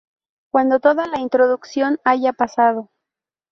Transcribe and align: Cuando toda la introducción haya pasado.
Cuando 0.51 0.79
toda 0.79 1.05
la 1.05 1.19
introducción 1.19 1.99
haya 2.03 2.33
pasado. 2.33 2.89